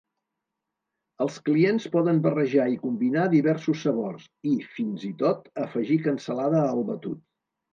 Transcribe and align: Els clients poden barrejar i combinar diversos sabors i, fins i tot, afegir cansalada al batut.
Els 1.25 1.35
clients 1.49 1.85
poden 1.97 2.21
barrejar 2.27 2.65
i 2.77 2.81
combinar 2.87 3.27
diversos 3.35 3.83
sabors 3.89 4.27
i, 4.55 4.57
fins 4.79 5.07
i 5.11 5.13
tot, 5.23 5.47
afegir 5.67 6.01
cansalada 6.09 6.65
al 6.65 6.87
batut. 6.91 7.23